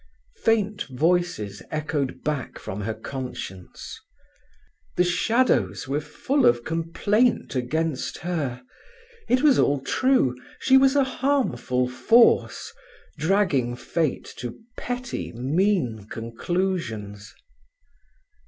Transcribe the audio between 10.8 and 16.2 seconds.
a harmful force, dragging Fate to petty, mean